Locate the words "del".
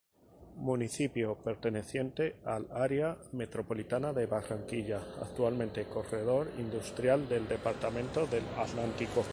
7.29-7.47, 8.25-8.43